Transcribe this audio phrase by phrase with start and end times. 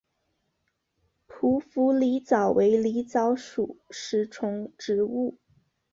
[1.27, 5.37] 匍匐狸藻为狸藻属食虫植物。